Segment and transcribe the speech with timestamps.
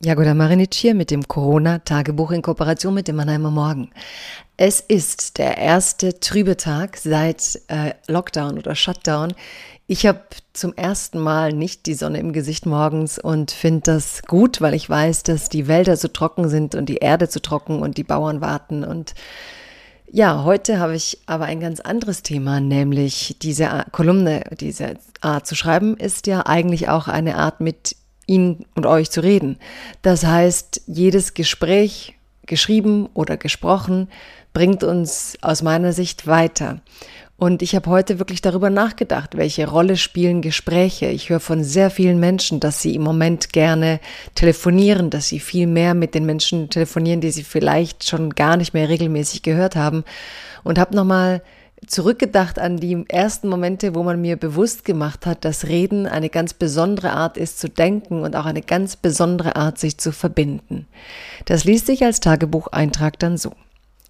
[0.00, 3.90] Jagoda Marinic hier mit dem Corona-Tagebuch in Kooperation mit dem Mannheimer Morgen.
[4.56, 9.34] Es ist der erste trübe Tag seit äh, Lockdown oder Shutdown.
[9.88, 10.20] Ich habe
[10.52, 14.88] zum ersten Mal nicht die Sonne im Gesicht morgens und finde das gut, weil ich
[14.88, 18.40] weiß, dass die Wälder so trocken sind und die Erde zu trocken und die Bauern
[18.40, 18.84] warten.
[18.84, 19.14] Und
[20.06, 25.56] ja, heute habe ich aber ein ganz anderes Thema, nämlich diese Kolumne, diese Art zu
[25.56, 27.96] schreiben, ist ja eigentlich auch eine Art mit
[28.28, 29.58] Ihnen und euch zu reden.
[30.02, 32.14] Das heißt, jedes Gespräch,
[32.46, 34.08] geschrieben oder gesprochen,
[34.52, 36.80] bringt uns aus meiner Sicht weiter.
[37.36, 41.06] Und ich habe heute wirklich darüber nachgedacht, welche Rolle spielen Gespräche.
[41.06, 44.00] Ich höre von sehr vielen Menschen, dass sie im Moment gerne
[44.34, 48.74] telefonieren, dass sie viel mehr mit den Menschen telefonieren, die sie vielleicht schon gar nicht
[48.74, 50.02] mehr regelmäßig gehört haben.
[50.64, 51.42] Und habe nochmal
[51.86, 56.54] zurückgedacht an die ersten Momente, wo man mir bewusst gemacht hat, dass Reden eine ganz
[56.54, 60.86] besondere Art ist zu denken und auch eine ganz besondere Art, sich zu verbinden.
[61.44, 63.52] Das liest sich als Tagebucheintrag dann so.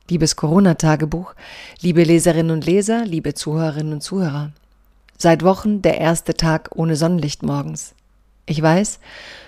[0.08, 1.34] Liebes Corona-Tagebuch,
[1.80, 4.53] liebe Leserinnen und Leser, liebe Zuhörerinnen und Zuhörer.
[5.19, 7.94] Seit Wochen der erste Tag ohne Sonnenlicht morgens.
[8.47, 9.00] Ich weiß,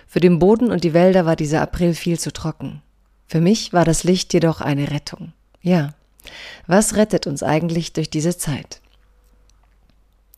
[0.07, 2.83] für den Boden und die Wälder war dieser April viel zu trocken.
[3.27, 5.33] Für mich war das Licht jedoch eine Rettung.
[5.63, 5.95] Ja,
[6.71, 8.81] was rettet uns eigentlich durch diese Zeit?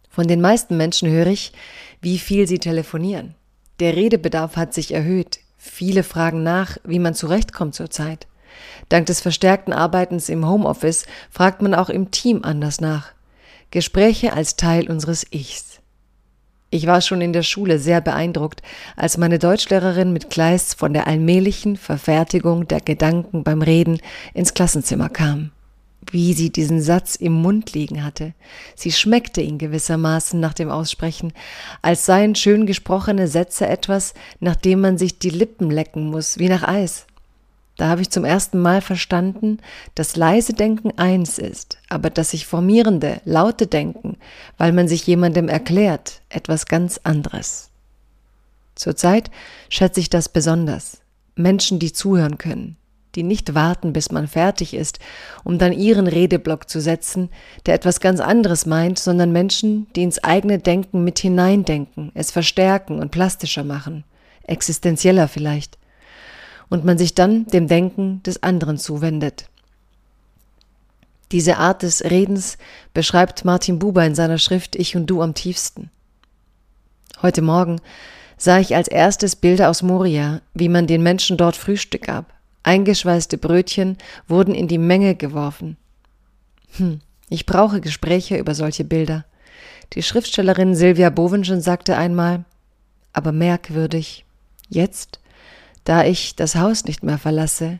[0.08, 1.52] Von den meisten Menschen höre ich,
[2.00, 3.34] wie viel sie telefonieren.
[3.80, 5.40] Der Redebedarf hat sich erhöht.
[5.58, 8.26] Viele fragen nach, wie man zurechtkommt zurzeit.
[8.88, 13.12] Dank des verstärkten Arbeitens im Homeoffice fragt man auch im Team anders nach.
[13.70, 15.80] Gespräche als Teil unseres Ichs.
[16.70, 18.62] Ich war schon in der Schule sehr beeindruckt,
[18.96, 24.00] als meine Deutschlehrerin mit Kleist von der allmählichen Verfertigung der Gedanken beim Reden
[24.32, 25.52] ins Klassenzimmer kam
[26.10, 28.34] wie sie diesen Satz im Mund liegen hatte.
[28.74, 31.32] Sie schmeckte ihn gewissermaßen nach dem Aussprechen,
[31.80, 36.48] als seien schön gesprochene Sätze etwas, nach dem man sich die Lippen lecken muss, wie
[36.48, 37.06] nach Eis.
[37.76, 39.58] Da habe ich zum ersten Mal verstanden,
[39.94, 44.18] dass leise Denken eins ist, aber das sich formierende, laute Denken,
[44.58, 47.70] weil man sich jemandem erklärt, etwas ganz anderes.
[48.74, 49.30] Zurzeit
[49.68, 50.98] schätze ich das besonders.
[51.34, 52.76] Menschen, die zuhören können,
[53.14, 54.98] die nicht warten, bis man fertig ist,
[55.44, 57.30] um dann ihren Redeblock zu setzen,
[57.66, 62.98] der etwas ganz anderes meint, sondern Menschen, die ins eigene Denken mit hineindenken, es verstärken
[62.98, 64.04] und plastischer machen,
[64.44, 65.78] existenzieller vielleicht,
[66.68, 69.48] und man sich dann dem Denken des anderen zuwendet.
[71.32, 72.58] Diese Art des Redens
[72.92, 75.90] beschreibt Martin Buber in seiner Schrift Ich und du am tiefsten.
[77.22, 77.80] Heute Morgen
[78.36, 82.34] sah ich als erstes Bilder aus Moria, wie man den Menschen dort Frühstück gab.
[82.62, 85.76] Eingeschweißte Brötchen wurden in die Menge geworfen.
[86.76, 89.24] Hm, ich brauche Gespräche über solche Bilder.
[89.94, 92.44] Die Schriftstellerin Silvia Bovenschen sagte einmal,
[93.12, 94.24] aber merkwürdig,
[94.68, 95.20] jetzt,
[95.84, 97.78] da ich das Haus nicht mehr verlasse,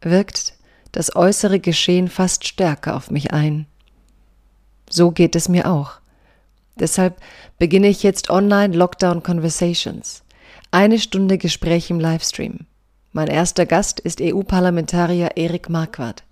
[0.00, 0.54] wirkt
[0.92, 3.66] das äußere Geschehen fast stärker auf mich ein.
[4.88, 6.00] So geht es mir auch.
[6.76, 7.20] Deshalb
[7.58, 10.22] beginne ich jetzt Online Lockdown Conversations.
[10.70, 12.66] Eine Stunde Gespräch im Livestream.
[13.12, 16.22] Mein erster Gast ist EU-Parlamentarier Erik Marquardt.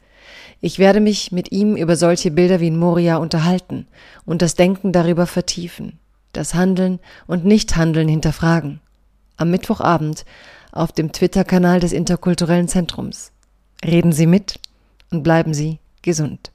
[0.60, 3.88] Ich werde mich mit ihm über solche Bilder wie in Moria unterhalten
[4.24, 5.98] und das Denken darüber vertiefen,
[6.32, 8.80] das Handeln und Nichthandeln hinterfragen.
[9.36, 10.24] Am Mittwochabend
[10.70, 13.32] auf dem Twitter-Kanal des Interkulturellen Zentrums.
[13.84, 14.60] Reden Sie mit
[15.10, 16.52] und bleiben Sie gesund.